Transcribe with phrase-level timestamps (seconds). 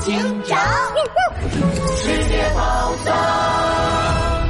[0.00, 0.58] 警长，
[1.96, 4.48] 世界宝藏，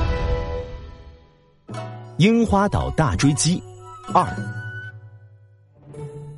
[2.19, 3.63] 樱花岛大追击
[4.15, 4.25] 二。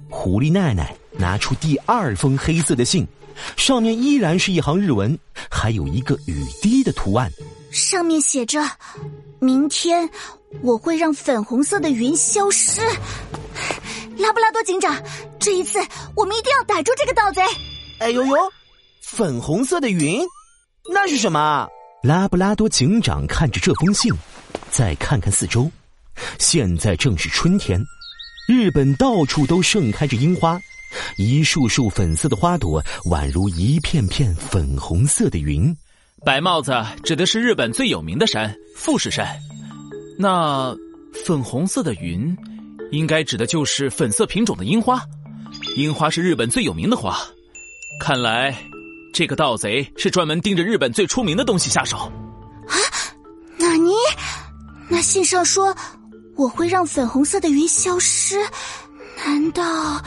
[0.09, 3.07] 狐狸奈奈拿出第二封黑色的信，
[3.57, 5.17] 上面依然是一行日文，
[5.51, 7.31] 还有一个雨滴的图案。
[7.71, 8.61] 上面写着
[9.39, 10.09] ：“明天
[10.63, 12.81] 我会让粉红色的云消失。”
[14.19, 14.97] 拉布拉多警长，
[15.39, 15.79] 这一次
[16.17, 17.43] 我们一定要逮住这个盗贼！
[18.01, 18.53] 哎呦呦，
[19.15, 20.21] 粉红色的云，
[20.93, 21.69] 那是什么？
[22.03, 24.13] 拉布拉多警长看着这封信，
[24.73, 25.71] 再看看四周，
[26.41, 27.81] 现在正是春天，
[28.49, 30.61] 日本到处都盛开着樱花，
[31.17, 35.73] 一束束粉色的花朵宛如一片片粉红色的云。
[36.25, 36.75] 白帽子
[37.05, 39.39] 指的是日本最有名的山富士山，
[40.19, 40.77] 那
[41.25, 42.37] 粉红色的云。
[42.91, 45.01] 应该指的就是粉色品种的樱花，
[45.77, 47.17] 樱花是日本最有名的花。
[48.01, 48.57] 看来，
[49.15, 51.99] 这个盗贼是专门盯着日本最出名的东西下手。
[52.67, 52.75] 啊，
[53.57, 53.93] 纳尼？
[54.89, 55.73] 那信上说
[56.35, 58.45] 我会让粉红色的云消失，
[59.25, 60.03] 难道啊？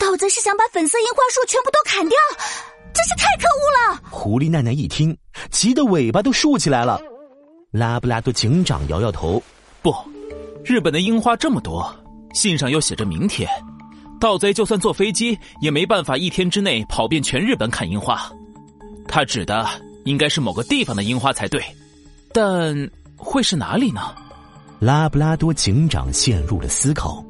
[0.00, 2.18] 盗贼是想把粉色樱花树全部都砍掉？
[2.92, 4.02] 真是太可恶了！
[4.10, 5.16] 狐狸奶奶一听，
[5.52, 7.00] 急得尾巴都竖起来了。
[7.70, 9.40] 拉布拉多警长摇摇头，
[9.80, 9.94] 不。
[10.64, 11.88] 日本的樱花这么多，
[12.34, 13.48] 信上又写着明天，
[14.24, 18.26] 盗贼就算坐飞机也没办法一天之内跑遍全日本砍樱花。
[19.06, 19.68] 他指的
[20.06, 21.62] 应该是某个地方的樱花才对，
[22.32, 24.00] 但会是哪里呢？
[24.80, 27.22] 拉布拉多警长陷入了思考，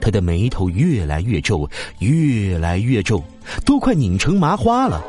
[0.00, 3.20] 他的眉头越来越皱，越来越皱，
[3.66, 5.02] 都快拧成麻花了。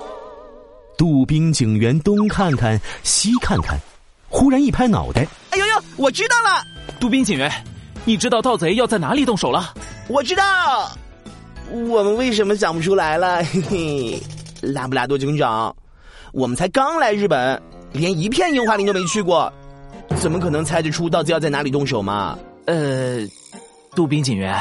[0.98, 3.80] 杜宾警员东看看西看看，
[4.30, 6.66] 忽然一拍脑袋：“哎呦呦，我知道了！”
[7.00, 7.52] 杜宾警员，
[8.04, 9.76] 你知道盗贼要在哪里动手了？
[10.08, 10.98] 我知道，
[11.72, 13.44] 我们为什么想不出来了？
[13.44, 14.22] 嘿嘿，
[14.62, 15.76] 拉布拉多警长，
[16.32, 19.52] 我们才刚来日本，连一片樱花林都没去过，
[20.18, 22.38] 怎么可能猜得出到底要在哪里动手嘛？
[22.66, 23.20] 呃，
[23.96, 24.60] 杜宾警员，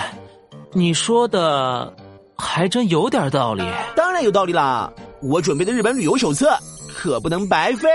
[0.72, 1.92] 你说的
[2.36, 3.62] 还真有点道理。
[3.96, 4.92] 当然有道理啦，
[5.22, 6.54] 我准备的日本旅游手册
[6.94, 7.88] 可不能白费。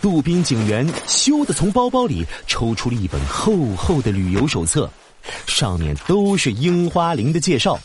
[0.00, 4.88] 杜宾警员羞的从包包里抽出了一本厚厚的旅游手册，
[5.46, 7.78] 上面都是樱花林的介绍。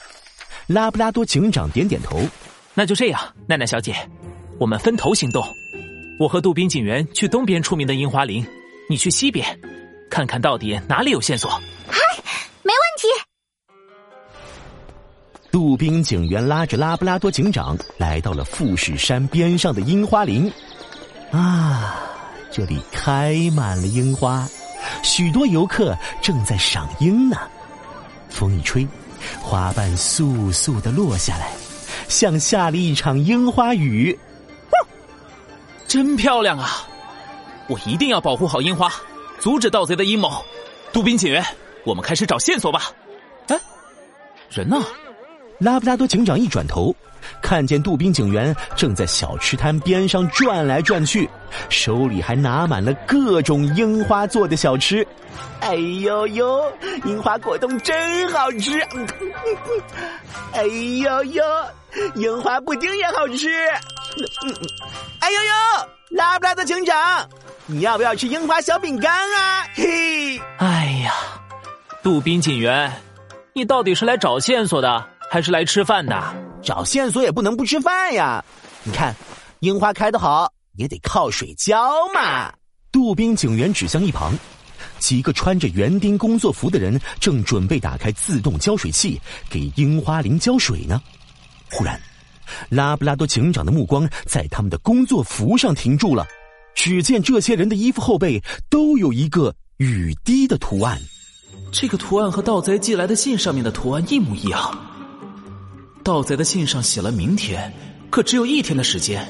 [0.68, 2.22] 拉布拉多警长点点头，
[2.74, 3.94] 那就这样，奈奈小姐，
[4.57, 5.46] 我们分头行动。
[6.19, 8.46] 我和杜宾警员去东边出名的樱花林，
[8.90, 9.46] 你去西边，
[10.09, 11.50] 看看到底哪里有线索。
[11.88, 12.00] 嗨，
[12.62, 13.07] 没问题。
[15.51, 20.51] 杜宾警员拉着拉布拉多警长来到了富士山边上的樱花林。
[21.31, 22.00] 啊，
[22.51, 24.47] 这里开满了樱花，
[25.03, 27.38] 许多游客正在赏樱呢。
[28.30, 28.88] 风一吹，
[29.41, 31.51] 花瓣簌簌的落下来，
[32.07, 34.17] 像下了一场樱花雨。
[35.88, 36.88] 真漂亮啊！
[37.69, 38.91] 我一定要保护好樱花，
[39.39, 40.44] 阻止盗贼的阴谋。
[40.91, 41.45] 杜宾警员，
[41.85, 42.91] 我们开始找线索吧。
[43.47, 43.59] 哎，
[44.50, 44.83] 人呢？
[45.59, 46.95] 拉布拉多警长一转头。
[47.41, 51.29] 看见杜宾警员正在小吃摊边上转来转去，
[51.69, 55.07] 手里还拿满了各种樱花做的小吃。
[55.61, 56.61] 哎呦呦，
[57.05, 58.81] 樱花果冻真好吃！
[60.51, 61.43] 哎呦呦，
[62.15, 63.47] 樱花布丁也好吃！
[65.19, 67.25] 哎呦呦，拉布拉多警长，
[67.65, 69.65] 你要不要吃樱花小饼干啊？
[69.75, 70.37] 嘿！
[70.57, 71.13] 哎呀，
[72.03, 72.91] 杜宾警员，
[73.53, 76.16] 你到底是来找线索的，还是来吃饭的？
[76.61, 78.45] 找线索也不能不吃饭呀！
[78.83, 79.16] 你看，
[79.61, 81.75] 樱花开得好，也得靠水浇
[82.13, 82.53] 嘛。
[82.91, 84.38] 杜宾警员指向一旁，
[84.99, 91.01] 几个穿着园丁工作服的人正准备打开自动浇水器给樱花林浇水呢。
[91.71, 92.00] 忽然，
[92.69, 96.27] 拉布拉多警长的目光在他们的工作服上停住了。
[96.75, 98.39] 只见这些人的衣服后背
[98.69, 101.01] 都有一个雨滴的图案，
[101.71, 104.91] 这个图案和盗贼寄来的信上面的图案一模一样。
[106.03, 107.71] 盗贼的信上写了明天，
[108.09, 109.25] 可只有一天的时间。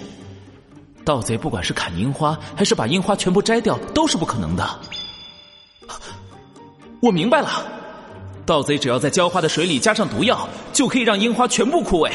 [1.05, 4.67] 盗贼不管是砍樱花，还是把樱花全部摘掉，都是不可能的。
[6.99, 7.63] 我明白了，
[8.43, 12.11] 盗贼只要在浇花的水里加上毒药，就可以让樱花全部枯萎。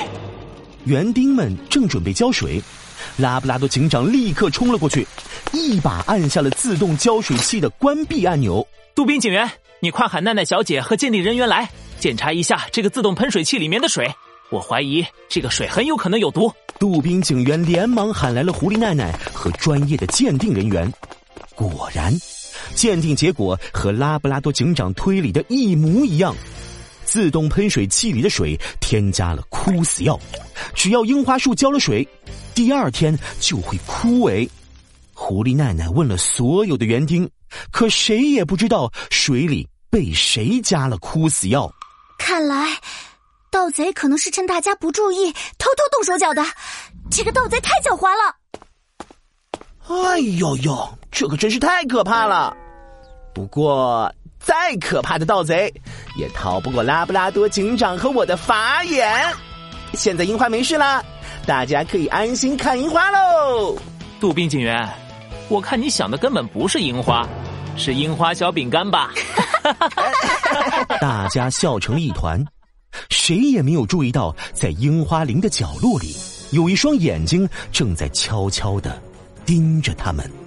[0.86, 2.60] 园丁们正准备浇水，
[3.18, 5.06] 拉布拉多警长立刻冲了过去，
[5.52, 8.66] 一把按下了自动浇水器的关闭按钮。
[8.96, 11.70] 杜宾警员，你快喊奈奈小姐和鉴定人员来
[12.00, 14.10] 检查一下这个自动喷水器里面的水。
[14.50, 16.50] 我怀疑这个水很有可能有毒。
[16.78, 20.90] 杜宾警员连忙喊来了狐狸奶奶和专业的鉴定人员。
[21.54, 22.14] 果然，
[22.74, 26.34] 鉴定结果和拉布拉多警长推理的一模一样。
[27.04, 30.18] 自动喷水器里的水添加了枯死药，
[30.74, 32.06] 只要樱花树浇了水，
[32.54, 34.48] 第二天就会枯萎。
[35.14, 37.28] 狐狸奶奶问了所有的园丁，
[37.70, 41.68] 可谁也不知道水里被谁加了枯死药。
[42.18, 42.66] 看来，
[43.50, 46.42] 盗贼可能是趁大家不注意偷偷动手脚的。
[47.10, 48.34] 这个盗贼太狡猾了！
[49.88, 52.54] 哎呦呦，这可真是太可怕了。
[53.34, 55.72] 不过，再可怕的盗贼
[56.16, 59.34] 也逃不过拉布拉多警长和我的法眼。
[59.94, 61.02] 现在樱花没事了，
[61.46, 63.76] 大家可以安心看樱花喽。
[64.20, 64.88] 杜宾警员。
[65.48, 67.26] 我看你想的根本不是樱花，
[67.74, 69.10] 是樱花小饼干吧？
[71.00, 72.44] 大家笑成一团，
[73.10, 76.14] 谁也没有注意到，在樱花林的角落里，
[76.50, 79.00] 有一双眼睛正在悄悄的
[79.44, 80.37] 盯着他们。